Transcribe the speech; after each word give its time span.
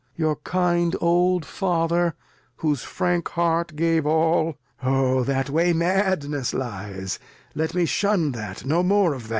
Your 0.15 0.29
old 0.39 0.43
kind 0.43 1.45
Father, 1.45 2.15
whose 2.55 2.81
frank 2.81 3.27
Heart 3.29 3.75
gave 3.75 4.07
All; 4.07 4.57
O 4.81 5.23
that 5.23 5.51
Way 5.51 5.73
madness 5.73 6.55
lies; 6.55 7.19
let 7.53 7.75
me 7.75 7.85
shun 7.85 8.31
that; 8.31 8.65
No 8.65 8.81
more 8.81 9.13
of 9.13 9.27
that. 9.27 9.29